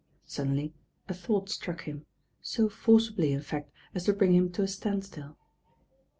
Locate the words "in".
3.33-3.41